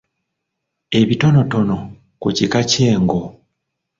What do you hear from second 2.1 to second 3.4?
ku kika ky'engo.